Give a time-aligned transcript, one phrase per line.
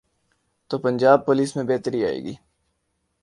[0.69, 2.33] تو پنجاب پولیس میں بہتری آئے گی۔